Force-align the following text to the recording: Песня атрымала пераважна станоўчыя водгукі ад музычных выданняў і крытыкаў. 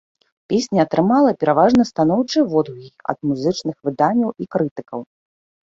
Песня 0.51 0.79
атрымала 0.87 1.33
пераважна 1.43 1.83
станоўчыя 1.91 2.43
водгукі 2.55 2.91
ад 3.15 3.21
музычных 3.31 3.75
выданняў 3.91 4.29
і 4.45 4.53
крытыкаў. 4.57 4.99